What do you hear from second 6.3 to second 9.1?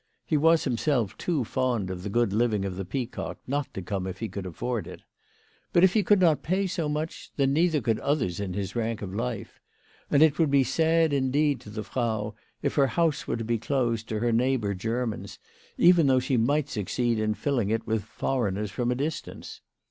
pay so much, then neither could others in his rank